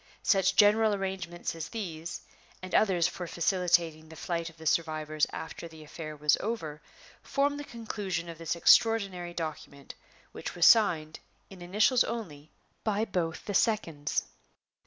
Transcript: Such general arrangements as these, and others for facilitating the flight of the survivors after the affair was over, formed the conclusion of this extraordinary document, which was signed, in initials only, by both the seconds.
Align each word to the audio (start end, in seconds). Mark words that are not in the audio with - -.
Such 0.23 0.55
general 0.55 0.95
arrangements 0.95 1.53
as 1.53 1.69
these, 1.69 2.21
and 2.59 2.73
others 2.73 3.07
for 3.07 3.27
facilitating 3.27 4.09
the 4.09 4.15
flight 4.15 4.49
of 4.49 4.57
the 4.57 4.65
survivors 4.65 5.27
after 5.31 5.67
the 5.67 5.83
affair 5.83 6.15
was 6.15 6.37
over, 6.39 6.81
formed 7.21 7.59
the 7.59 7.63
conclusion 7.63 8.27
of 8.27 8.39
this 8.39 8.55
extraordinary 8.55 9.35
document, 9.35 9.93
which 10.31 10.55
was 10.55 10.65
signed, 10.65 11.19
in 11.51 11.61
initials 11.61 12.03
only, 12.03 12.49
by 12.83 13.05
both 13.05 13.45
the 13.45 13.53
seconds. 13.53 14.23